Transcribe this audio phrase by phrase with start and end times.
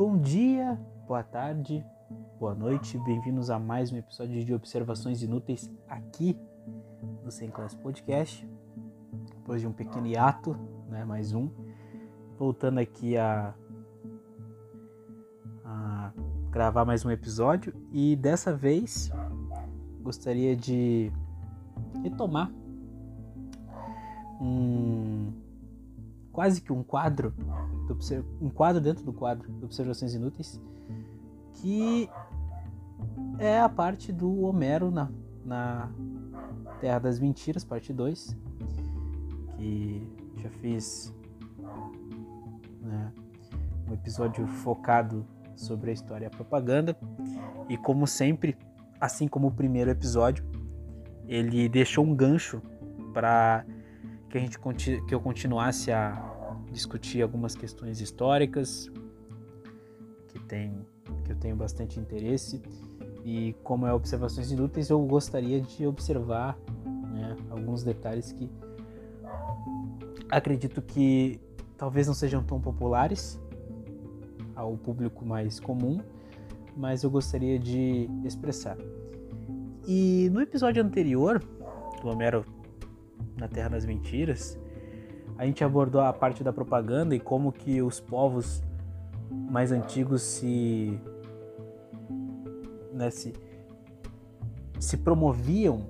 [0.00, 1.84] Bom dia, boa tarde,
[2.38, 6.38] boa noite, bem-vindos a mais um episódio de Observações Inúteis aqui
[7.22, 8.48] no Sem Class Podcast.
[9.36, 10.56] Depois de um pequeno hiato,
[10.88, 11.50] né, mais um,
[12.38, 13.54] voltando aqui a,
[15.66, 16.12] a
[16.50, 17.74] gravar mais um episódio.
[17.92, 19.12] E dessa vez
[20.00, 21.12] gostaria de
[22.02, 22.50] retomar
[24.40, 25.30] um
[26.32, 27.34] quase que um quadro,
[28.40, 30.60] um quadro dentro do quadro de Observações Inúteis,
[31.54, 32.08] que
[33.38, 35.10] é a parte do Homero na,
[35.44, 35.90] na
[36.80, 38.36] Terra das Mentiras, parte 2,
[39.56, 41.14] que já fiz
[42.80, 43.12] né,
[43.88, 46.96] um episódio focado sobre a história e a propaganda,
[47.68, 48.56] e como sempre,
[49.00, 50.44] assim como o primeiro episódio,
[51.28, 52.62] ele deixou um gancho
[53.12, 53.64] para
[54.28, 54.58] que a gente
[55.06, 56.39] que eu continuasse a
[56.70, 58.90] discutir algumas questões históricas
[60.28, 60.86] que tem
[61.24, 62.62] que eu tenho bastante interesse.
[63.24, 66.58] E como é observações inúteis eu gostaria de observar
[67.12, 68.50] né, alguns detalhes que
[70.30, 71.38] acredito que
[71.76, 73.38] talvez não sejam tão populares
[74.54, 76.00] ao público mais comum
[76.76, 78.76] mas eu gostaria de expressar.
[79.86, 81.42] E no episódio anterior
[82.00, 82.44] do Homero
[83.36, 84.58] na Terra das Mentiras,
[85.40, 88.62] a gente abordou a parte da propaganda e como que os povos
[89.30, 91.00] mais antigos se,
[92.92, 93.32] né, se,
[94.78, 95.86] se promoviam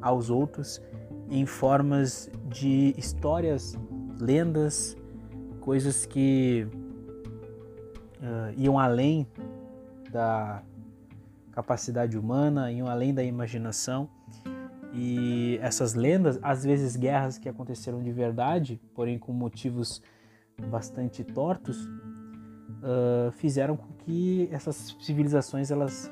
[0.00, 0.80] aos outros
[1.28, 3.76] em formas de histórias,
[4.20, 4.96] lendas,
[5.60, 6.64] coisas que
[8.22, 9.26] uh, iam além
[10.12, 10.62] da
[11.50, 14.08] capacidade humana, iam além da imaginação
[14.92, 20.02] e essas lendas, às vezes guerras que aconteceram de verdade, porém com motivos
[20.70, 26.10] bastante tortos, uh, fizeram com que essas civilizações elas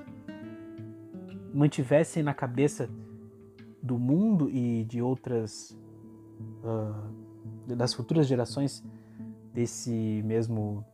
[1.53, 2.89] mantivessem na cabeça
[3.83, 5.71] do mundo e de outras
[6.63, 8.85] uh, das futuras gerações
[9.55, 10.85] desse mesmo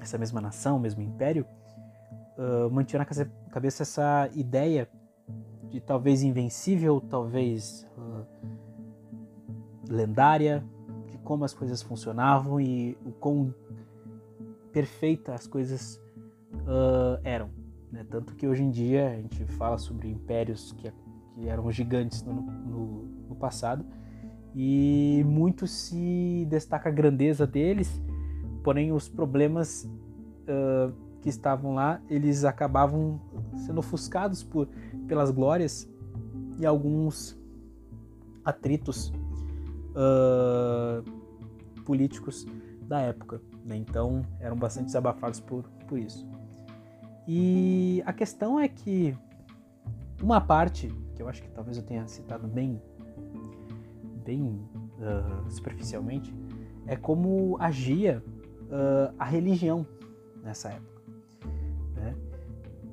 [0.00, 1.46] essa mesma nação, mesmo império,
[2.36, 4.88] uh, mantinha na cabeça essa ideia
[5.72, 7.88] de talvez invencível, talvez
[9.88, 10.62] lendária,
[11.10, 13.54] de como as coisas funcionavam e o quão
[14.70, 15.96] perfeitas as coisas
[16.52, 17.50] uh, eram.
[17.90, 18.04] Né?
[18.08, 20.92] Tanto que hoje em dia a gente fala sobre impérios que,
[21.34, 23.84] que eram gigantes no, no, no passado
[24.54, 28.02] e muito se destaca a grandeza deles,
[28.62, 33.20] porém os problemas uh, que estavam lá eles acabavam
[33.64, 34.68] sendo ofuscados por
[35.06, 35.88] pelas glórias
[36.58, 37.38] e alguns
[38.44, 39.12] atritos
[39.94, 41.02] uh,
[41.84, 42.44] políticos
[42.82, 43.40] da época.
[43.64, 43.76] Né?
[43.76, 46.28] Então eram bastante desabafados por, por isso.
[47.26, 49.16] E a questão é que
[50.20, 52.82] uma parte, que eu acho que talvez eu tenha citado bem,
[54.24, 54.60] bem
[54.98, 56.34] uh, superficialmente,
[56.86, 58.22] é como agia
[58.62, 59.86] uh, a religião
[60.42, 60.91] nessa época.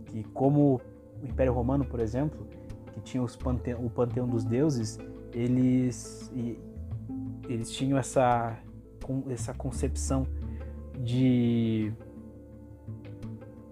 [0.09, 0.81] Que como
[1.21, 2.47] o Império Romano, por exemplo,
[2.93, 4.99] que tinha pante o panteão dos deuses,
[5.33, 6.31] eles,
[7.47, 8.57] eles tinham essa,
[9.29, 10.25] essa concepção
[10.99, 11.93] de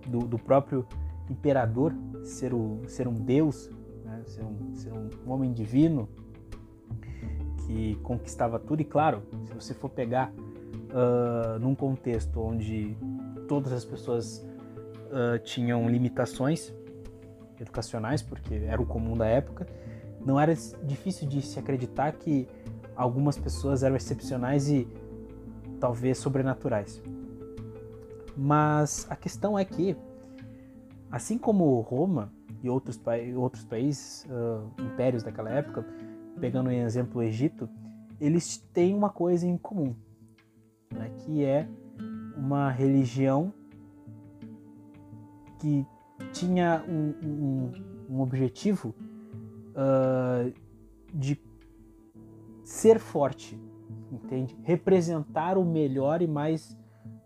[0.07, 0.87] do, do próprio
[1.29, 1.93] imperador
[2.23, 3.69] ser, o, ser um deus,
[4.05, 4.23] né?
[4.25, 6.07] ser, um, ser um homem divino
[7.65, 8.81] que conquistava tudo.
[8.81, 12.95] E claro, se você for pegar uh, num contexto onde
[13.47, 14.46] todas as pessoas
[15.07, 16.73] uh, tinham limitações,
[17.59, 19.67] educacionais, porque era o comum da época,
[20.23, 20.53] não era
[20.83, 22.47] difícil de se acreditar que
[22.95, 24.87] algumas pessoas eram excepcionais e
[25.79, 27.01] talvez sobrenaturais.
[28.35, 29.95] Mas a questão é que,
[31.11, 32.31] assim como Roma
[32.61, 32.99] e outros,
[33.35, 35.85] outros países, uh, impérios daquela época,
[36.39, 37.69] pegando em exemplo o Egito,
[38.19, 39.95] eles têm uma coisa em comum,
[40.93, 41.67] né, que é
[42.35, 43.53] uma religião
[45.59, 45.85] que
[46.31, 47.71] tinha um, um,
[48.09, 48.93] um objetivo
[49.73, 50.53] uh,
[51.13, 51.39] de
[52.63, 53.59] ser forte,
[54.11, 54.57] entende?
[54.63, 56.77] Representar o melhor e mais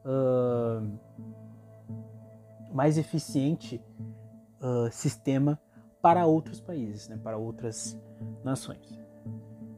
[0.05, 0.99] uh,
[2.73, 3.81] mais eficiente
[4.61, 5.59] uh, sistema
[6.01, 7.19] para outros países, né?
[7.21, 7.99] para outras
[8.43, 8.99] nações.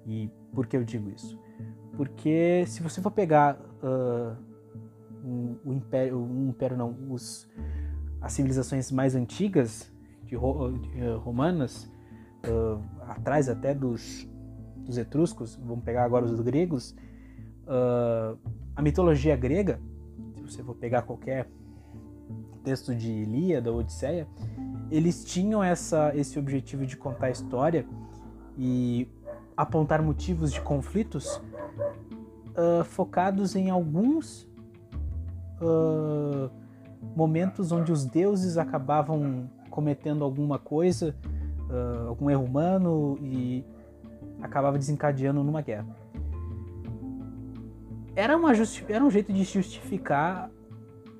[0.05, 1.37] E por que eu digo isso?
[1.97, 4.37] Porque se você for pegar uh,
[5.23, 7.47] um, o império, um império não, os
[8.23, 9.91] as civilizações mais antigas
[10.25, 11.91] de, eh, romanas,
[12.47, 14.25] uh, atrás até dos,
[14.77, 16.95] dos, etruscos, vamos pegar agora os gregos,
[17.67, 18.39] uh,
[18.73, 19.79] a mitologia grega,
[20.35, 21.49] se você for pegar qualquer
[22.63, 24.25] texto de Ilíada ou Odisseia,
[24.89, 27.85] eles tinham essa, esse objetivo de contar a história
[28.57, 29.05] e
[29.57, 31.41] apontar motivos de conflitos
[32.55, 34.43] uh, focados em alguns
[35.61, 36.62] uh,
[37.15, 41.15] momentos onde os deuses acabavam cometendo alguma coisa,
[41.69, 43.65] uh, algum erro humano e
[44.41, 45.87] acabava desencadeando numa guerra.
[48.15, 48.51] Era, uma
[48.87, 50.49] era um jeito de justificar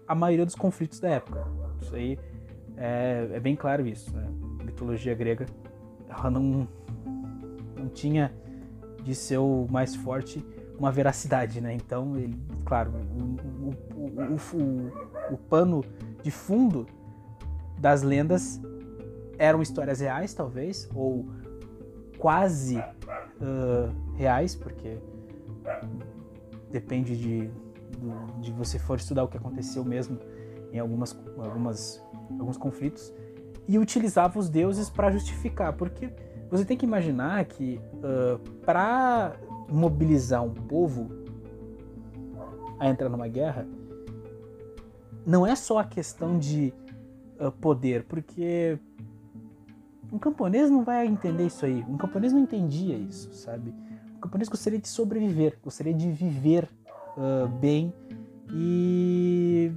[0.07, 1.47] a maioria dos conflitos da época.
[1.81, 2.19] Isso aí
[2.77, 4.15] é, é bem claro isso.
[4.15, 4.27] Né?
[4.59, 5.45] A mitologia grega
[6.07, 6.67] ela não,
[7.75, 8.31] não tinha
[9.03, 10.45] de ser o mais forte
[10.77, 11.73] uma veracidade, né?
[11.73, 12.35] Então, ele,
[12.65, 13.69] claro, o,
[13.99, 14.91] o, o,
[15.33, 15.83] o, pano
[16.21, 16.85] de fundo
[17.77, 18.61] das lendas
[19.37, 21.25] eram histórias reais, talvez, ou
[22.17, 24.97] quase uh, reais, porque
[26.71, 27.49] depende de,
[28.41, 30.19] de você for estudar o que aconteceu mesmo
[30.71, 32.03] em algumas, algumas,
[32.39, 33.13] alguns conflitos,
[33.67, 36.09] e utilizava os deuses para justificar, porque
[36.49, 39.35] você tem que imaginar que uh, para
[39.69, 41.09] mobilizar um povo
[42.79, 43.65] a entrar numa guerra,
[45.25, 46.73] não é só a questão de
[47.39, 48.77] uh, poder, porque
[50.11, 51.83] um camponês não vai entender isso aí.
[51.87, 53.73] Um camponês não entendia isso, sabe?
[54.15, 56.69] Um camponês gostaria de sobreviver, gostaria de viver
[57.17, 57.93] uh, bem
[58.51, 59.71] e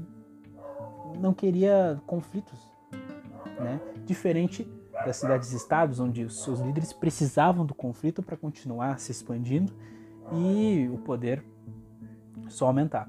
[1.21, 2.59] não queria conflitos,
[3.59, 3.81] né?
[4.05, 4.69] Diferente
[5.05, 9.73] das cidades-estados, onde os seus líderes precisavam do conflito para continuar se expandindo
[10.33, 11.45] e o poder
[12.49, 13.09] só aumentar.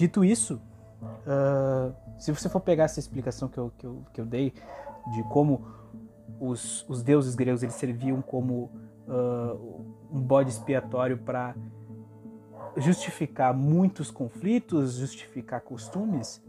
[0.00, 0.58] Dito isso,
[1.04, 4.54] uh, se você for pegar essa explicação que eu, que eu, que eu dei
[5.12, 5.62] de como
[6.40, 8.70] os, os deuses gregos eles serviam como
[9.06, 11.54] uh, um bode expiatório para
[12.78, 16.42] justificar muitos conflitos, justificar costumes,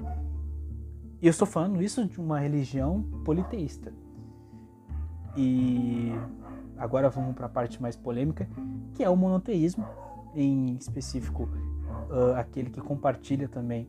[1.21, 3.91] e eu estou falando isso de uma religião politeísta.
[5.35, 6.13] E
[6.77, 8.47] agora vamos para a parte mais polêmica,
[8.95, 9.85] que é o monoteísmo,
[10.33, 11.49] em específico
[12.11, 13.87] uh, aquele que compartilha também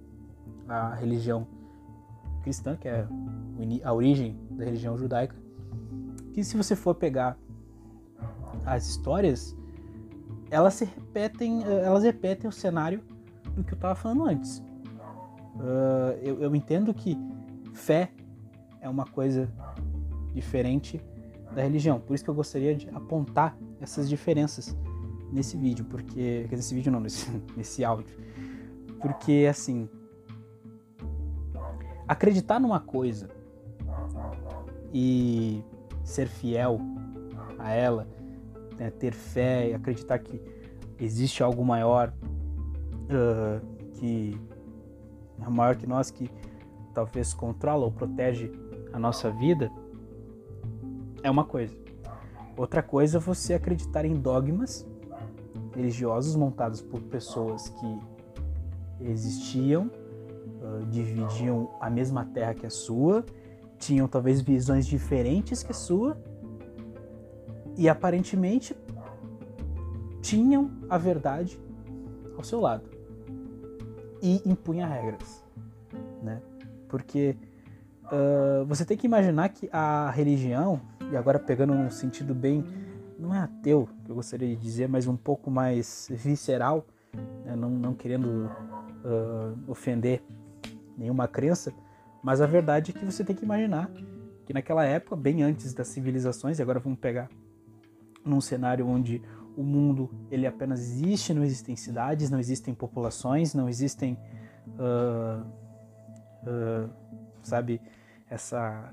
[0.69, 1.47] a religião
[2.43, 3.07] cristã, que é
[3.85, 5.35] a origem da religião judaica.
[6.33, 7.37] Que se você for pegar
[8.65, 9.57] as histórias,
[10.51, 13.03] elas se repetem, elas repetem o cenário
[13.55, 14.59] do que eu estava falando antes.
[15.57, 17.19] Uh, eu, eu entendo que
[17.75, 18.11] fé
[18.81, 19.49] é uma coisa
[20.35, 21.01] diferente
[21.55, 22.01] da religião.
[22.01, 24.77] Por isso que eu gostaria de apontar essas diferenças
[25.33, 26.47] nesse vídeo, porque.
[26.49, 28.17] Quer dizer, nesse vídeo não, nesse, nesse áudio.
[29.01, 29.89] Porque, assim.
[32.07, 33.31] Acreditar numa coisa
[34.93, 35.65] e
[36.05, 36.79] ser fiel
[37.59, 38.07] a ela,
[38.77, 40.43] né, ter fé e acreditar que
[40.99, 42.13] existe algo maior
[43.05, 44.39] uh, que
[45.41, 46.31] é maior que nós, que
[46.93, 48.53] talvez controla ou protege
[48.93, 49.71] a nossa vida,
[51.23, 51.75] é uma coisa.
[52.57, 54.87] Outra coisa é você acreditar em dogmas
[55.75, 57.99] religiosos montados por pessoas que
[59.01, 59.91] existiam,
[60.61, 63.25] uh, dividiam a mesma terra que a sua,
[63.79, 66.17] tinham talvez visões diferentes que a sua
[67.77, 68.77] e aparentemente
[70.21, 71.61] tinham a verdade
[72.37, 72.89] ao seu lado
[74.23, 75.43] e impunha regras,
[76.23, 76.41] né?
[76.89, 77.37] Porque
[78.05, 80.81] uh, você tem que imaginar que a religião,
[81.11, 82.65] e agora pegando num sentido bem,
[83.19, 86.87] não é ateu, que eu gostaria de dizer, mas um pouco mais visceral,
[87.45, 87.55] né?
[87.57, 88.51] não, não, querendo
[89.05, 90.23] uh, ofender
[90.97, 91.73] nenhuma crença,
[92.23, 93.91] mas a verdade é que você tem que imaginar
[94.45, 97.29] que naquela época, bem antes das civilizações, e agora vamos pegar
[98.25, 99.23] num cenário onde
[99.57, 104.19] o mundo ele apenas existe, não existem cidades, não existem populações, não existem,
[104.69, 105.47] uh,
[106.49, 106.91] uh,
[107.43, 107.81] sabe,
[108.29, 108.93] essa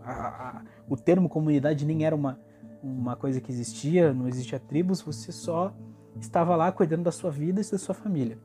[0.00, 2.38] a, a, o termo comunidade nem era uma
[2.86, 5.74] uma coisa que existia, não existia tribos, você só
[6.20, 8.38] estava lá cuidando da sua vida e da sua família.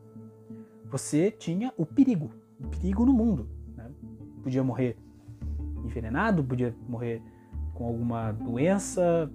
[0.90, 3.48] Você tinha o perigo, o perigo no mundo.
[3.76, 3.90] Né?
[4.44, 4.98] Podia morrer
[5.86, 7.22] envenenado, podia morrer
[7.74, 9.32] com alguma doença,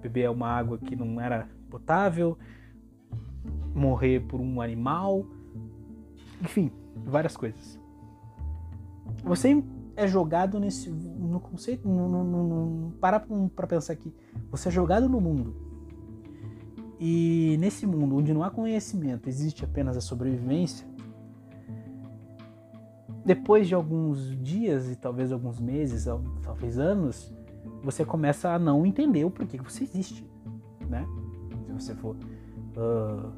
[0.00, 2.36] beber uma água que não era potável,
[3.74, 5.24] morrer por um animal,
[6.40, 6.70] enfim,
[7.04, 7.80] várias coisas.
[9.24, 9.62] Você
[9.96, 13.20] é jogado nesse no conceito, no, no, no, para
[13.54, 14.12] para pensar aqui,
[14.50, 15.72] você é jogado no mundo
[17.04, 20.86] e nesse mundo onde não há conhecimento, existe apenas a sobrevivência.
[23.24, 26.06] Depois de alguns dias e talvez alguns meses,
[26.44, 27.34] talvez anos,
[27.82, 30.24] você começa a não entender o porquê que você existe,
[30.88, 31.04] né?
[31.66, 33.32] Se você for uh,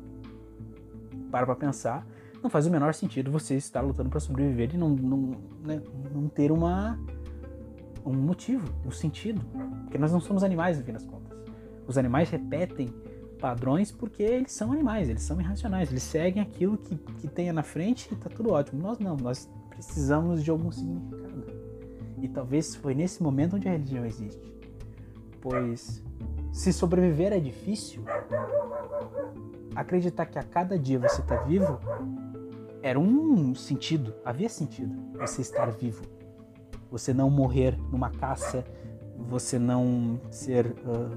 [1.31, 2.07] para para pensar,
[2.45, 5.31] não faz o menor sentido você estar lutando para sobreviver e não, não,
[5.65, 5.83] né,
[6.15, 7.01] não ter uma,
[8.05, 9.41] um motivo, um sentido.
[9.85, 11.37] Porque nós não somos animais, no fim das contas.
[11.87, 12.93] Os animais repetem
[13.41, 17.63] padrões porque eles são animais, eles são irracionais, eles seguem aquilo que, que tenha na
[17.63, 18.83] frente e tá tudo ótimo.
[18.83, 21.45] Nós não, nós precisamos de algum significado.
[22.21, 24.55] E talvez foi nesse momento onde a religião existe.
[25.41, 26.03] Pois
[26.53, 28.05] se sobreviver é difícil,
[29.75, 31.81] acreditar que a cada dia você está vivo
[32.85, 36.05] era um sentido, havia sentido você estar vivo.
[36.91, 38.63] Você não morrer numa caça,
[39.17, 41.09] você não ser uh,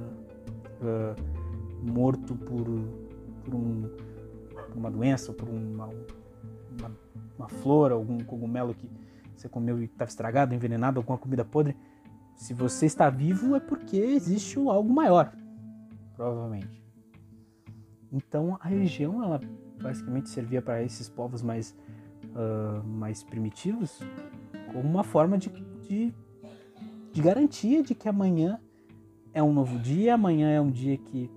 [0.82, 2.66] uh, morto por,
[3.44, 3.82] por, um,
[4.70, 6.92] por uma doença, por uma, uma,
[7.38, 8.90] uma flor, algum cogumelo que
[9.36, 11.76] você comeu e estava estragado, envenenado, alguma comida podre.
[12.34, 15.34] Se você está vivo é porque existe algo maior,
[16.16, 16.87] provavelmente.
[18.12, 19.40] Então a religião ela
[19.82, 21.76] basicamente servia para esses povos mais,
[22.26, 24.00] uh, mais primitivos
[24.72, 25.50] como uma forma de,
[25.82, 26.14] de,
[27.12, 28.60] de garantia de que amanhã
[29.34, 31.30] é um novo dia, amanhã é um dia que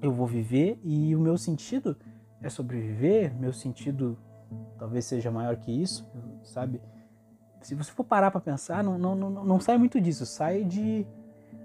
[0.00, 1.96] eu vou viver e o meu sentido
[2.40, 4.18] é sobreviver, meu sentido
[4.78, 6.06] talvez seja maior que isso,
[6.42, 6.80] sabe?
[7.60, 11.06] Se você for parar para pensar, não, não, não, não sai muito disso, sai de,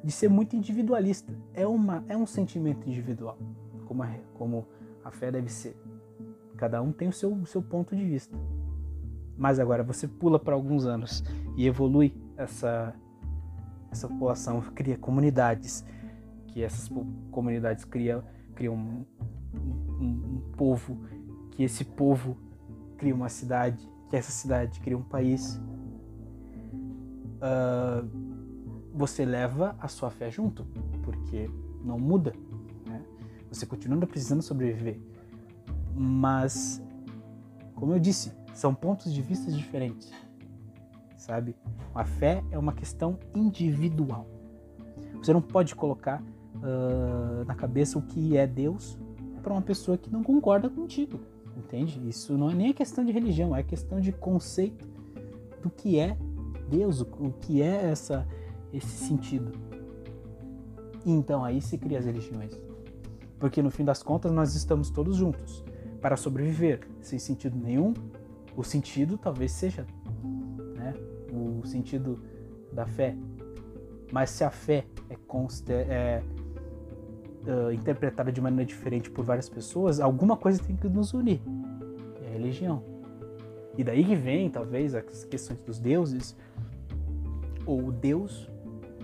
[0.03, 1.33] de ser muito individualista.
[1.53, 3.37] É, uma, é um sentimento individual,
[3.87, 4.67] como a, como
[5.03, 5.75] a fé deve ser.
[6.57, 8.37] Cada um tem o seu, o seu ponto de vista.
[9.37, 11.23] Mas agora você pula para alguns anos
[11.55, 12.93] e evolui essa,
[13.91, 15.85] essa população, cria comunidades,
[16.47, 16.89] que essas
[17.31, 18.23] comunidades criam,
[18.55, 19.05] criam um,
[19.53, 20.97] um, um povo,
[21.51, 22.37] que esse povo
[22.97, 25.61] cria uma cidade, que essa cidade cria um país.
[27.37, 28.27] Uh,
[28.91, 30.65] você leva a sua fé junto,
[31.03, 31.47] porque
[31.83, 32.33] não muda.
[33.51, 34.99] Você continua precisando sobreviver.
[35.95, 36.81] Mas,
[37.75, 40.11] como eu disse, são pontos de vista diferentes.
[41.17, 41.55] Sabe?
[41.93, 44.27] A fé é uma questão individual.
[45.15, 46.21] Você não pode colocar
[46.55, 48.97] uh, na cabeça o que é Deus
[49.41, 51.19] para uma pessoa que não concorda contigo,
[51.55, 52.01] entende?
[52.07, 54.87] Isso não é nem questão de religião, é questão de conceito
[55.61, 56.17] do que é
[56.69, 57.05] Deus, o,
[57.41, 58.27] que é essa,
[58.73, 59.51] esse sentido.
[61.05, 62.59] Então aí se cria as religiões,
[63.39, 65.63] porque no fim das contas nós estamos todos juntos
[66.01, 67.93] para sobreviver, sem sentido nenhum.
[68.55, 69.85] O sentido talvez seja
[70.75, 70.93] né,
[71.31, 72.19] o sentido
[72.71, 73.15] da fé,
[74.11, 76.23] mas se a fé é, é
[77.47, 81.41] uh, interpretada de maneira diferente por várias pessoas, alguma coisa tem que nos unir.
[82.23, 82.83] É a religião.
[83.77, 86.35] E daí que vem, talvez, as questões dos deuses,
[87.65, 88.49] ou Deus,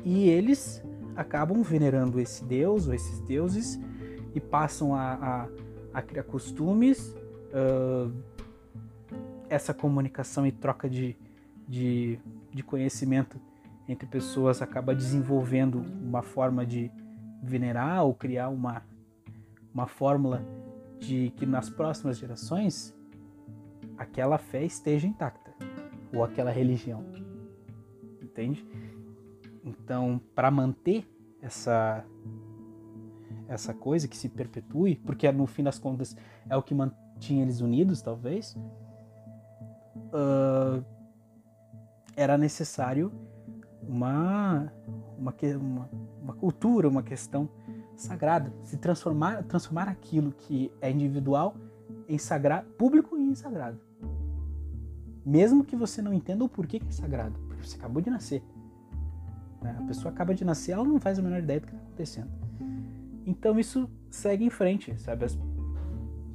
[0.04, 0.84] e eles
[1.16, 3.80] acabam venerando esse Deus ou esses deuses
[4.34, 5.48] e passam a, a,
[5.94, 7.16] a criar costumes,
[7.54, 8.12] uh,
[9.50, 11.16] essa comunicação e troca de,
[11.68, 12.20] de,
[12.52, 13.40] de conhecimento
[13.88, 16.92] entre pessoas acaba desenvolvendo uma forma de,
[17.44, 18.82] venerar ou criar uma,
[19.74, 20.42] uma fórmula
[20.98, 22.96] de que nas próximas gerações
[23.98, 25.54] aquela fé esteja intacta
[26.14, 27.04] ou aquela religião.
[28.22, 28.66] Entende?
[29.64, 31.06] Então, para manter
[31.42, 32.06] essa
[33.54, 36.16] essa coisa que se perpetue, porque no fim das contas
[36.50, 38.56] é o que mantinha eles unidos, talvez,
[40.14, 40.84] uh,
[42.16, 43.12] era necessário
[43.88, 44.72] uma,
[45.18, 45.90] uma, uma,
[46.22, 47.50] uma cultura, uma questão
[47.96, 51.56] sagrada, se transformar, transformar aquilo que é individual
[52.08, 53.80] em sagrado, público e em sagrado.
[55.26, 58.44] Mesmo que você não entenda o porquê que é sagrado, porque você acabou de nascer.
[59.62, 59.76] Né?
[59.80, 62.43] A pessoa acaba de nascer, ela não faz a menor ideia do que está acontecendo.
[63.26, 65.26] Então isso segue em frente, sabe?
[65.26, 65.38] As,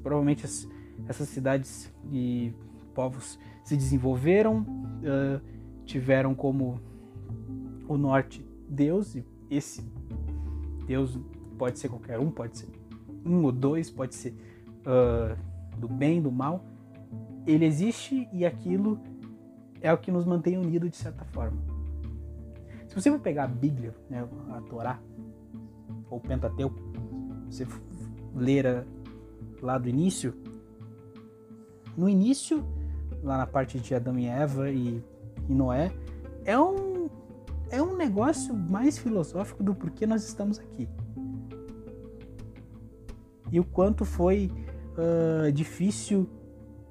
[0.03, 0.69] provavelmente as,
[1.07, 2.53] essas cidades e
[2.95, 5.41] povos se desenvolveram, uh,
[5.85, 6.81] tiveram como
[7.87, 9.83] o norte Deus, e esse
[10.87, 11.19] Deus
[11.57, 12.69] pode ser qualquer um, pode ser
[13.25, 14.35] um ou dois, pode ser
[14.81, 15.37] uh,
[15.79, 16.65] do bem, do mal.
[17.47, 19.01] Ele existe e aquilo
[19.81, 21.59] é o que nos mantém unidos de certa forma.
[22.87, 24.99] Se você for pegar a Bíblia, né, a Torá,
[26.11, 26.79] ou Pentateuco,
[27.49, 27.67] você
[28.35, 28.87] ler
[29.63, 30.35] lá do início,
[31.97, 32.65] no início,
[33.23, 35.03] lá na parte de Adão e Eva e,
[35.49, 35.93] e Noé,
[36.45, 37.09] é um
[37.71, 40.89] é um negócio mais filosófico do porquê nós estamos aqui.
[43.51, 44.51] E o quanto foi
[44.97, 46.29] uh, difícil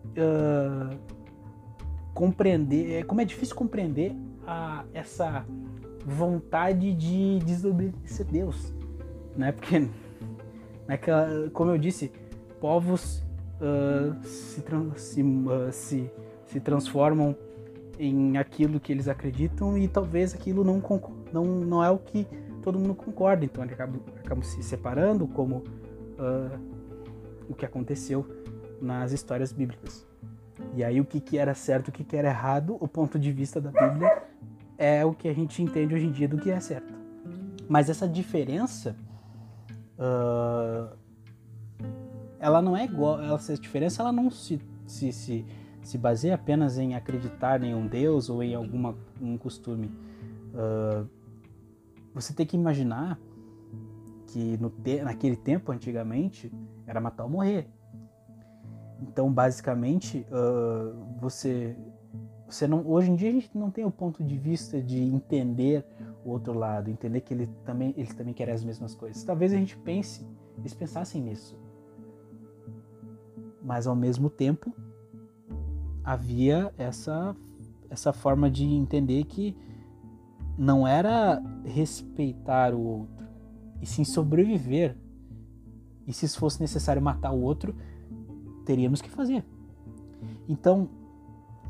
[0.10, 0.98] uh,
[2.14, 5.46] compreender, é, como é difícil compreender a, essa
[6.06, 8.74] vontade de desobedecer Deus,
[9.38, 9.52] né?
[9.52, 11.00] Porque, né,
[11.54, 12.12] como eu disse,
[12.60, 13.24] povos
[13.62, 14.64] uh, se,
[14.96, 16.12] se, uh, se,
[16.46, 17.36] se transformam
[18.00, 20.82] em aquilo que eles acreditam e talvez aquilo não,
[21.32, 22.28] não, não é o que
[22.62, 23.46] todo mundo concorda.
[23.46, 26.60] Então eles acabam, acabam se separando, como uh,
[27.50, 28.26] o que aconteceu
[28.82, 30.06] nas histórias bíblicas.
[30.76, 33.32] E aí o que, que era certo, o que, que era errado, o ponto de
[33.32, 34.24] vista da Bíblia
[34.78, 36.94] é o que a gente entende hoje em dia do que é certo.
[37.68, 38.96] Mas essa diferença,
[39.98, 40.96] uh,
[42.40, 45.46] ela não é igual, essa diferença ela não se, se, se,
[45.82, 49.92] se baseia apenas em acreditar em um Deus ou em alguma, um costume.
[50.54, 51.08] Uh,
[52.14, 53.20] você tem que imaginar
[54.28, 56.52] que no te, naquele tempo, antigamente,
[56.86, 57.68] era matar ou morrer.
[59.02, 61.76] Então, basicamente, uh, você,
[62.48, 65.86] você não, hoje em dia a gente não tem o ponto de vista de entender
[66.28, 69.24] o outro lado, entender que ele também, eles também querem as mesmas coisas.
[69.24, 71.58] Talvez a gente pense, eles pensassem nisso.
[73.64, 74.74] Mas ao mesmo tempo,
[76.04, 77.36] havia essa
[77.90, 79.56] essa forma de entender que
[80.58, 83.26] não era respeitar o outro,
[83.82, 84.98] e sim sobreviver.
[86.06, 87.74] E se fosse necessário matar o outro,
[88.66, 89.46] teríamos que fazer.
[90.50, 90.90] Então,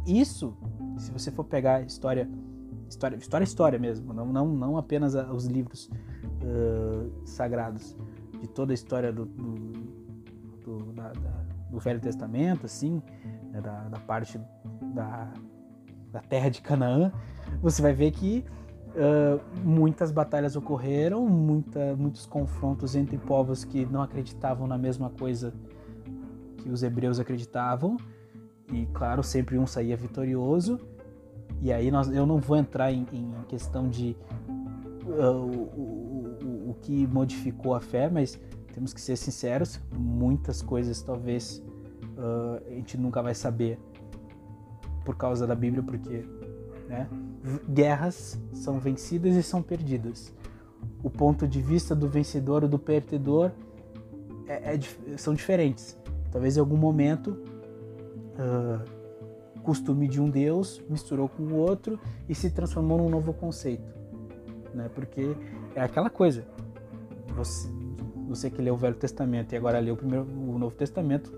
[0.05, 0.55] isso,
[0.97, 2.27] se você for pegar história,
[2.89, 5.89] história, história, história mesmo, não, não, não apenas os livros
[6.41, 7.95] uh, sagrados,
[8.39, 9.71] de toda a história do, do,
[10.63, 13.01] do, da, da, do Velho Testamento, assim,
[13.51, 14.39] né, da, da, parte
[14.93, 15.31] da,
[16.11, 17.11] da terra de Canaã,
[17.61, 18.45] você vai ver que
[18.89, 25.53] uh, muitas batalhas ocorreram, muita, muitos confrontos entre povos que não acreditavam na mesma coisa
[26.57, 27.97] que os hebreus acreditavam,
[28.71, 30.79] e claro, sempre um saía vitorioso.
[31.61, 34.15] E aí nós, eu não vou entrar em, em questão de
[35.05, 38.39] uh, o, o, o, que modificou a fé, mas
[38.73, 41.63] temos que ser sinceros, muitas coisas talvez
[42.17, 43.79] uh, a gente nunca vai saber
[45.03, 46.25] por causa da Bíblia, porque
[46.87, 47.07] né,
[47.69, 50.33] guerras são vencidas e são perdidas.
[51.01, 53.51] O ponto de vista do vencedor ou do perdedor
[54.47, 55.97] é, é, são diferentes.
[56.31, 57.31] Talvez em algum momento
[58.35, 58.96] uh,
[59.67, 61.99] costume de um Deus misturou com o outro
[62.29, 63.93] e se transformou num novo conceito,
[64.73, 64.89] né?
[64.95, 65.35] Porque
[65.75, 66.47] é aquela coisa.
[67.35, 67.69] Você,
[68.29, 71.33] você que leu o Velho Testamento e agora leu o, primeiro, o Novo Testamento,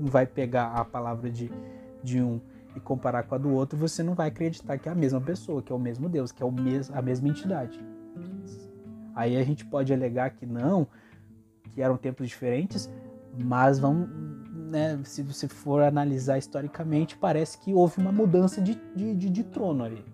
[0.00, 1.48] vai pegar a palavra de,
[2.02, 2.40] de um
[2.74, 5.62] e comparar com a do outro, você não vai acreditar que é a mesma pessoa,
[5.62, 7.80] que é o mesmo Deus, que é o mes a mesma entidade.
[9.14, 10.88] Aí a gente pode alegar que não,
[11.70, 12.90] que eram tempos diferentes,
[13.38, 14.08] mas vamos,
[14.74, 19.44] né, se você for analisar historicamente, parece que houve uma mudança de, de, de, de
[19.44, 20.04] trono ali.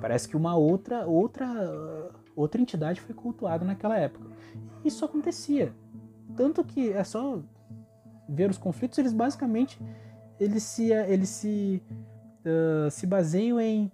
[0.00, 1.46] Parece que uma outra, outra,
[2.34, 4.26] outra entidade foi cultuada naquela época.
[4.82, 5.74] Isso acontecia.
[6.34, 7.38] Tanto que é só
[8.26, 9.78] ver os conflitos, eles basicamente
[10.38, 11.82] eles se, eles se,
[12.46, 13.92] uh, se baseiam em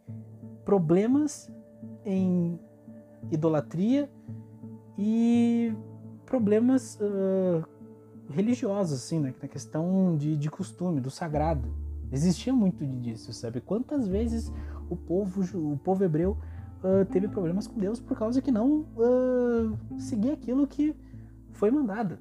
[0.65, 1.51] problemas,
[2.05, 2.57] em
[3.33, 4.09] idolatria
[4.97, 5.75] e
[6.25, 7.76] problemas uh,
[8.31, 9.35] religiosos, assim, né?
[9.41, 11.69] na questão de, de costume, do sagrado.
[12.11, 13.61] Existia muito disso, sabe?
[13.61, 14.53] Quantas vezes
[14.89, 16.37] o povo, o povo hebreu
[16.83, 20.95] uh, teve problemas com Deus por causa que não uh, seguia aquilo que
[21.53, 22.19] foi mandado.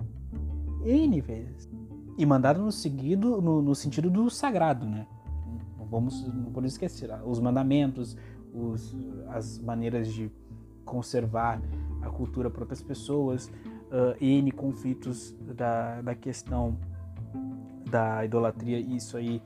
[0.84, 1.70] N vezes.
[2.18, 5.06] E mandado no, seguido, no, no sentido do sagrado, né?
[5.78, 7.10] Não vamos, não podemos esquecer.
[7.26, 8.18] Os mandamentos,
[8.54, 8.96] os,
[9.30, 10.32] as maneiras de
[10.84, 11.62] conservar
[12.02, 13.52] a cultura para outras pessoas,
[13.96, 16.78] uh, N conflitos da, da questão
[17.90, 19.42] da idolatria, isso aí,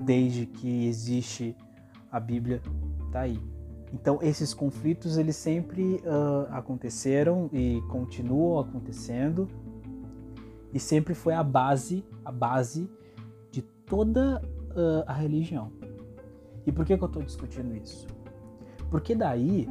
[0.00, 1.56] desde que existe
[2.10, 2.62] a Bíblia,
[3.10, 3.40] tá aí.
[3.92, 9.48] Então esses conflitos eles sempre uh, aconteceram e continuam acontecendo
[10.72, 12.88] e sempre foi a base, a base
[13.50, 14.40] de toda
[14.70, 15.70] uh, a religião.
[16.66, 18.06] E por que, que eu estou discutindo isso?
[18.90, 19.68] Porque daí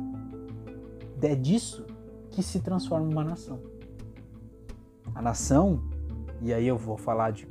[1.21, 1.85] é disso
[2.29, 3.70] que se transforma uma nação.
[5.13, 5.81] A nação,
[6.41, 7.47] e aí eu vou falar de,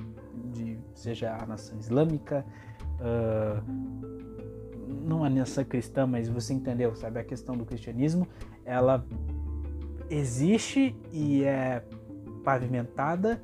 [0.52, 2.44] de seja a nação islâmica,
[3.00, 3.62] uh,
[4.88, 7.18] não a nação cristã, mas você entendeu, sabe?
[7.18, 8.26] A questão do cristianismo,
[8.64, 9.04] ela
[10.08, 11.82] existe e é
[12.44, 13.40] pavimentada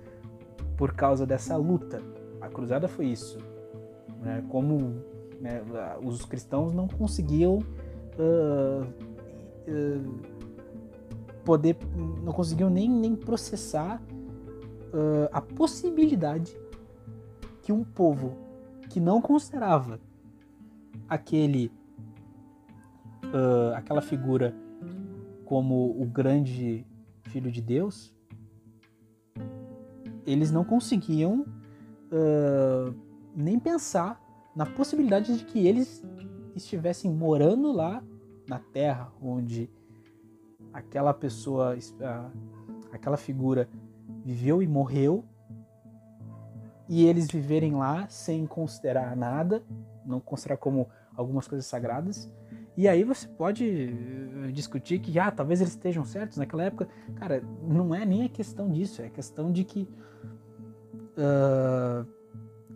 [0.76, 2.02] por causa dessa luta.
[2.40, 3.38] A cruzada foi isso.
[4.20, 4.44] Né?
[4.48, 5.02] Como
[5.40, 5.62] né,
[6.02, 8.82] os cristãos não conseguiam uh,
[9.68, 10.20] uh,
[11.44, 11.76] poder,
[12.26, 16.58] não conseguiam nem, nem processar uh, a possibilidade
[17.62, 18.36] que um povo
[18.90, 20.00] que não considerava
[21.08, 21.70] aquele
[23.76, 24.54] aquela figura
[25.44, 26.86] como o grande
[27.24, 28.14] filho de Deus
[30.24, 31.44] eles não conseguiam
[32.10, 32.94] uh,
[33.34, 34.20] nem pensar
[34.54, 36.04] na possibilidade de que eles
[36.54, 38.02] estivessem morando lá
[38.48, 39.70] na terra onde
[40.76, 41.74] aquela pessoa,
[42.92, 43.66] aquela figura
[44.22, 45.24] viveu e morreu,
[46.88, 49.62] e eles viverem lá sem considerar nada,
[50.04, 50.86] não considerar como
[51.16, 52.30] algumas coisas sagradas.
[52.76, 56.86] E aí você pode eh, discutir que, ah, talvez eles estejam certos naquela época.
[57.16, 59.88] Cara, não é nem a questão disso, é a questão de que
[61.16, 62.06] uh,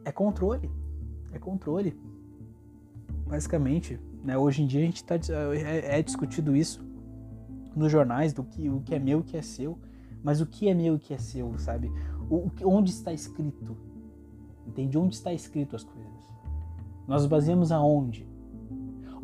[0.05, 0.71] é controle.
[1.33, 1.97] É controle.
[3.27, 4.37] Basicamente, né?
[4.39, 5.17] Hoje em dia a gente tá,
[5.55, 6.90] é, é discutido isso
[7.75, 9.79] nos jornais do que o que é meu e o que é seu.
[10.23, 11.91] Mas o que é meu e o que é seu, sabe?
[12.29, 13.77] O, onde está escrito?
[14.67, 14.99] Entende?
[14.99, 16.29] Onde está escrito as coisas?
[17.09, 18.29] Nós baseamos aonde?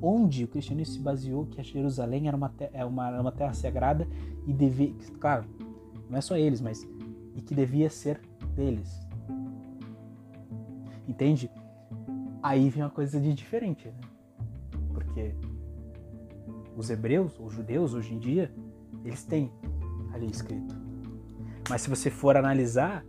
[0.00, 4.08] Onde o cristianismo se baseou que a Jerusalém era uma, é uma, uma terra sagrada
[4.46, 5.44] e devia, claro,
[6.10, 6.86] não é só eles, mas
[7.34, 8.20] e que devia ser
[8.54, 9.00] deles.
[11.06, 11.50] Entende?
[12.42, 14.00] Aí vem uma coisa de diferente, né?
[14.92, 15.34] Porque
[16.76, 18.52] os hebreus, os judeus hoje em dia,
[19.04, 19.50] eles têm
[20.12, 20.76] ali escrito.
[21.68, 23.04] Mas se você for analisar,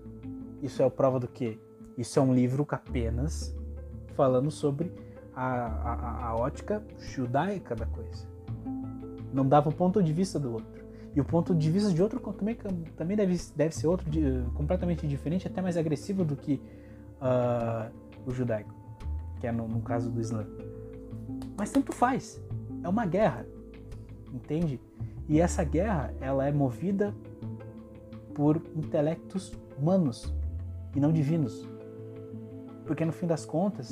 [0.64, 1.60] isso é a prova do quê?
[1.98, 3.56] Isso é um livro apenas
[4.16, 4.92] falando sobre
[5.36, 8.26] a, a, a ótica judaica da coisa.
[9.32, 10.78] Não dava o ponto de vista do outro.
[11.16, 12.56] E o ponto de vista de outro também,
[12.96, 14.08] também deve, deve ser outro
[14.54, 16.62] completamente diferente, até mais agressivo do que
[17.20, 17.92] uh,
[18.26, 18.74] o judaico,
[19.40, 20.46] que é no, no caso do Islã.
[21.58, 22.42] Mas tanto faz.
[22.84, 23.46] É uma guerra,
[24.34, 24.80] entende?
[25.28, 27.14] E essa guerra, ela é movida
[28.34, 30.34] por intelectos humanos
[30.96, 31.68] e não divinos.
[32.86, 33.92] Porque no fim das contas,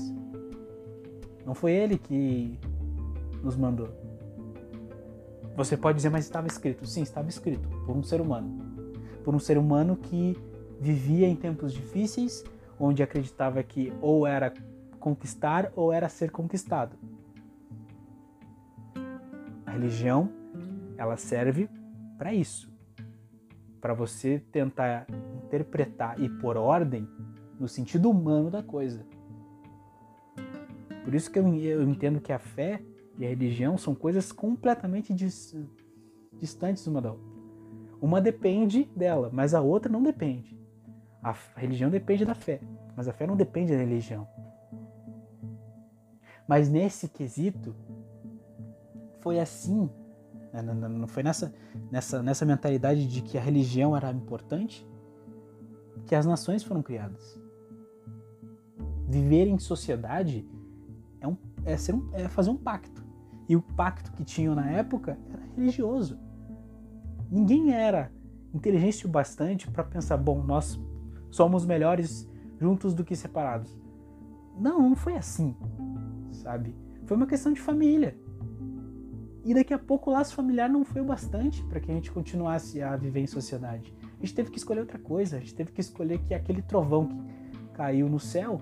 [1.46, 2.58] não foi ele que
[3.44, 3.90] nos mandou.
[5.56, 6.86] Você pode dizer, mas estava escrito.
[6.86, 8.58] Sim, estava escrito por um ser humano.
[9.24, 10.38] Por um ser humano que
[10.80, 12.44] vivia em tempos difíceis,
[12.80, 14.54] onde acreditava que ou era
[15.00, 16.98] conquistar ou era ser conquistado.
[19.76, 20.32] Religião,
[20.98, 21.70] ela serve
[22.18, 22.74] para isso.
[23.82, 25.06] Para você tentar
[25.44, 27.08] interpretar e pôr ordem
[27.60, 29.06] no sentido humano da coisa.
[31.04, 32.82] Por isso que eu, eu entendo que a fé
[33.18, 35.56] e a religião são coisas completamente dis,
[36.40, 37.36] distantes uma da outra.
[38.02, 40.58] Uma depende dela, mas a outra não depende.
[41.22, 42.62] A religião depende da fé,
[42.96, 44.28] mas a fé não depende da religião.
[46.48, 47.76] Mas nesse quesito,
[49.26, 49.90] foi assim,
[50.54, 51.52] né, não foi nessa,
[51.92, 54.88] nessa, nessa mentalidade de que a religião era importante
[56.06, 57.44] que as nações foram criadas
[59.08, 60.48] viver em sociedade
[61.20, 63.04] é, um, é, ser um, é fazer um pacto.
[63.48, 66.20] E o pacto que tinham na época era religioso.
[67.32, 68.12] Ninguém era
[68.54, 70.80] inteligente o bastante para pensar, bom, nós
[71.32, 73.76] somos melhores juntos do que separados.
[74.60, 75.56] Não, não foi assim,
[76.32, 76.76] sabe?
[77.06, 78.18] Foi uma questão de família.
[79.46, 82.12] E daqui a pouco o laço familiar não foi o bastante para que a gente
[82.12, 83.94] continuasse a viver em sociedade.
[84.18, 87.08] A gente teve que escolher outra coisa, a gente teve que escolher que aquele trovão
[87.08, 88.60] que caiu no céu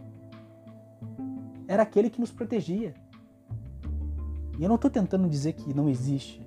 [1.70, 2.94] era aquele que nos protegia.
[4.60, 6.46] E eu não estou tentando dizer que não existe.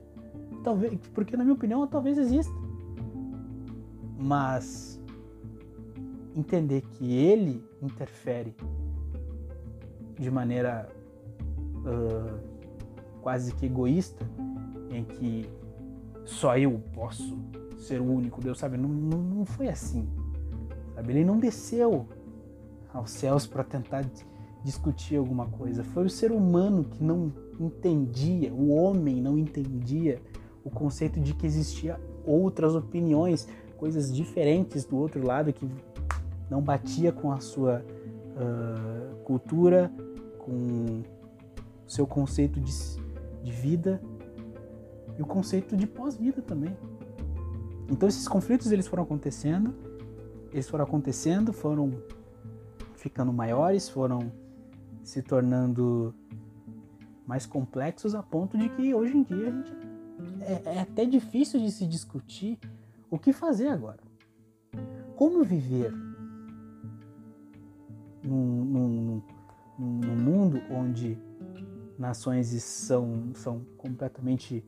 [0.63, 2.53] Talvez, porque na minha opinião talvez exista.
[4.19, 5.01] Mas
[6.35, 8.55] entender que ele interfere
[10.19, 10.91] de maneira
[11.79, 12.56] uh,
[13.27, 14.25] quase que egoísta,
[14.89, 15.51] em que
[16.25, 17.37] só eu posso
[17.77, 18.77] ser o único Deus, sabe?
[18.77, 20.09] Não, não, não foi assim.
[20.95, 21.13] Sabe?
[21.13, 22.07] Ele não desceu
[22.95, 24.09] aos céus para tentar
[24.63, 25.83] discutir alguma coisa.
[25.83, 30.23] Foi o ser humano que não entendia, o homem não entendia
[30.63, 35.69] o conceito de que existia outras opiniões, coisas diferentes do outro lado que
[36.49, 37.85] não batia com a sua
[38.37, 39.91] uh, cultura,
[40.39, 41.03] com
[41.85, 42.71] o seu conceito de,
[43.47, 44.03] de vida
[45.17, 46.77] e o conceito de pós-vida também.
[47.89, 49.73] Então esses conflitos eles foram acontecendo,
[50.53, 52.03] eles foram acontecendo, foram
[52.97, 54.33] ficando maiores, foram
[55.05, 56.13] se tornando
[57.25, 59.73] mais complexos a ponto de que hoje em dia a gente
[60.41, 62.59] é, é até difícil de se discutir
[63.09, 64.01] o que fazer agora.
[65.15, 65.93] Como viver
[68.25, 69.23] num, num,
[69.79, 71.17] num mundo onde
[71.99, 74.65] nações são, são completamente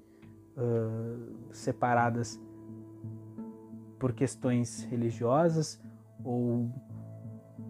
[0.56, 2.40] uh, separadas
[3.98, 5.80] por questões religiosas
[6.24, 6.70] ou,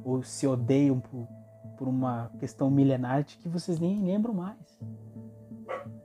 [0.04, 1.26] ou se odeiam por,
[1.76, 4.78] por uma questão milenar que vocês nem lembram mais.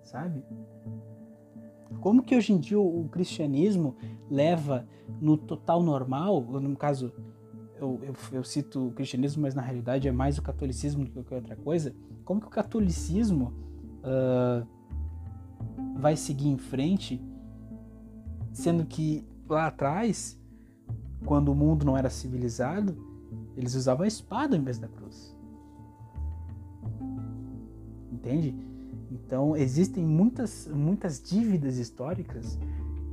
[0.04, 0.44] Sabe?
[2.00, 3.96] Como que hoje em dia o cristianismo
[4.30, 4.86] leva
[5.22, 7.14] no total normal, no caso,
[7.84, 11.14] eu, eu, eu, cito o cristianismo, mas na realidade é mais o catolicismo do que
[11.14, 11.94] qualquer outra coisa,
[12.24, 13.54] como que o catolicismo
[14.00, 14.66] uh,
[16.00, 17.22] vai seguir em frente,
[18.52, 20.40] sendo que lá atrás,
[21.26, 22.98] quando o mundo não era civilizado,
[23.56, 25.36] eles usavam a espada em vez da cruz.
[28.12, 28.56] Entende?
[29.12, 32.58] Então existem muitas, muitas dívidas históricas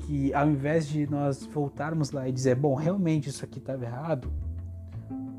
[0.00, 4.32] que ao invés de nós voltarmos lá e dizer, bom, realmente isso aqui estava errado,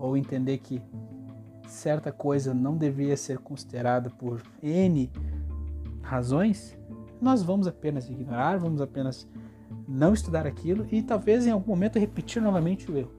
[0.02, 0.82] ou entender que
[1.68, 5.10] certa coisa não deveria ser considerada por N
[6.02, 6.78] razões,
[7.22, 9.28] nós vamos apenas ignorar, vamos apenas
[9.88, 13.12] não estudar aquilo e talvez em algum momento repetir novamente o erro.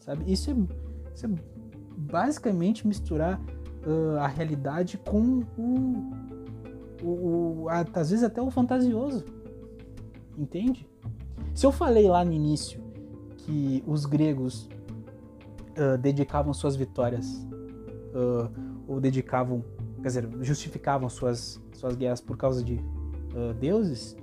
[0.00, 0.30] Sabe?
[0.30, 0.54] Isso é,
[1.14, 1.30] isso é
[1.96, 3.40] basicamente misturar
[3.86, 6.12] uh, a realidade com o,
[7.02, 9.24] o, o, às vezes até o fantasioso.
[10.36, 10.86] Entende?
[11.54, 12.87] Se eu falei lá no início
[13.48, 14.68] que os gregos
[15.78, 17.26] uh, dedicavam suas vitórias
[18.12, 18.50] uh,
[18.86, 19.64] ou dedicavam,
[20.02, 24.14] quer dizer, justificavam suas, suas guerras por causa de uh, deuses,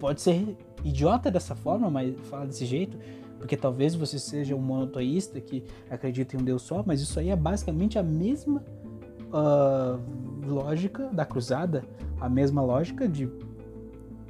[0.00, 2.98] pode ser idiota dessa forma, mas fala desse jeito,
[3.38, 7.30] porque talvez você seja um monoteísta que acredita em um Deus só, mas isso aí
[7.30, 8.64] é basicamente a mesma
[9.28, 11.84] uh, lógica da cruzada,
[12.20, 13.30] a mesma lógica de,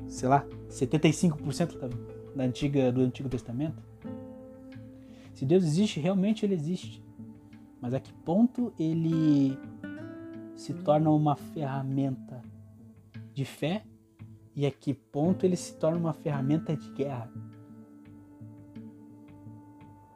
[0.07, 3.83] sei lá, 75% da, da antiga, do Antigo Testamento.
[5.35, 7.03] Se Deus existe, realmente ele existe.
[7.81, 9.59] Mas a que ponto ele
[10.55, 12.43] se torna uma ferramenta
[13.33, 13.85] de fé
[14.55, 17.31] e a que ponto ele se torna uma ferramenta de guerra?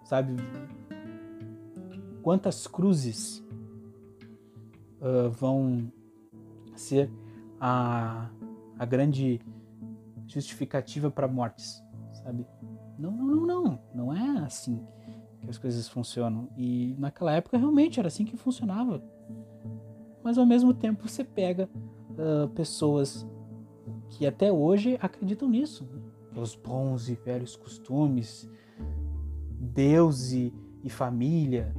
[0.04, 0.36] Sabe?
[2.22, 3.44] Quantas cruzes
[5.00, 5.92] uh, vão
[6.74, 7.10] ser
[7.60, 8.30] a,
[8.78, 9.40] a grande
[10.26, 11.82] justificativa para mortes,
[12.28, 12.46] sabe?
[12.98, 13.78] Não, não, não, não.
[13.94, 14.84] Não é assim
[15.40, 16.48] que as coisas funcionam.
[16.56, 19.02] E naquela época realmente era assim que funcionava.
[20.22, 21.68] Mas ao mesmo tempo você pega
[22.10, 23.26] uh, pessoas
[24.10, 25.88] que até hoje acreditam nisso.
[25.90, 26.02] Né?
[26.40, 28.48] Os bons e velhos costumes,
[29.58, 30.52] Deus e,
[30.84, 31.74] e família,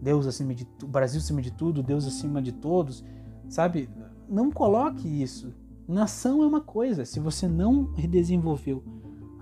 [0.00, 3.04] Deus acima de tudo, Brasil acima de tudo, Deus acima de todos,
[3.48, 3.90] sabe?
[4.28, 5.52] Não coloque isso.
[5.86, 7.04] Nação é uma coisa.
[7.04, 8.82] Se você não redesenvolveu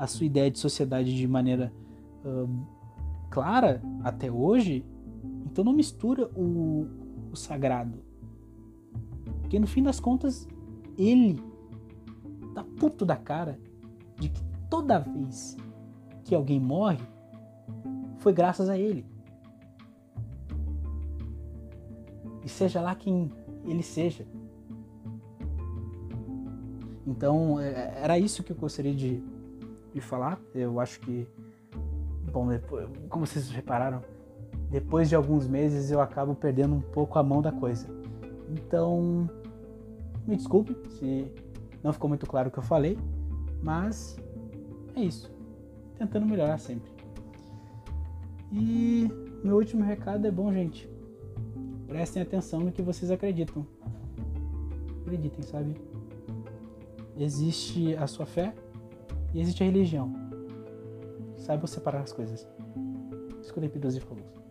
[0.03, 1.73] a sua ideia de sociedade de maneira
[2.25, 2.67] uh,
[3.31, 4.85] clara até hoje,
[5.47, 6.89] então não mistura o,
[7.31, 8.03] o sagrado.
[9.43, 10.49] Porque no fim das contas,
[10.99, 11.41] ele
[12.53, 13.61] tá puto da cara
[14.19, 15.57] de que toda vez
[16.25, 16.99] que alguém morre,
[18.17, 19.07] foi graças a ele.
[22.45, 23.31] E seja lá quem
[23.65, 24.27] ele seja.
[27.07, 29.23] Então, é, era isso que eu gostaria de,
[29.93, 30.41] de falar.
[30.55, 31.29] Eu acho que,
[32.33, 34.03] bom, depois, como vocês repararam,
[34.71, 37.87] depois de alguns meses eu acabo perdendo um pouco a mão da coisa.
[38.51, 39.29] Então,
[40.27, 41.31] me desculpe se
[41.83, 42.99] não ficou muito claro o que eu falei,
[43.63, 44.17] mas
[44.95, 45.31] é isso.
[45.97, 46.91] Tentando melhorar sempre.
[48.51, 49.09] E
[49.43, 50.89] meu último recado é bom, gente.
[51.87, 53.67] Prestem atenção no que vocês acreditam.
[55.03, 55.77] Acreditem, sabe?
[57.17, 58.55] Existe a sua fé
[59.35, 60.13] e existe a religião.
[61.37, 62.47] Saibam separar as coisas.
[63.41, 64.42] Escutem P12 falou.